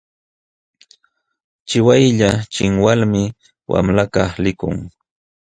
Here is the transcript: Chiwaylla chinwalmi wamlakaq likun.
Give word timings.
Chiwaylla 1.67 2.29
chinwalmi 2.53 3.23
wamlakaq 3.71 4.31
likun. 4.43 4.75